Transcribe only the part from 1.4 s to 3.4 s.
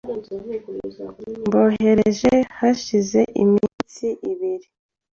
Mboherereje hashize